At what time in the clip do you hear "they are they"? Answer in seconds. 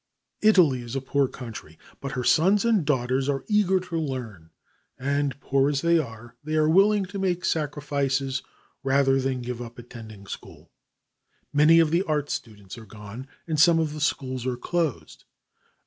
5.81-6.55